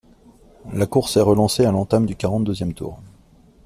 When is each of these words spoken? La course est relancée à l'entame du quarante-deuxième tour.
La 0.73 0.87
course 0.87 1.17
est 1.17 1.21
relancée 1.21 1.63
à 1.63 1.71
l'entame 1.71 2.07
du 2.07 2.15
quarante-deuxième 2.15 2.73
tour. 2.73 2.99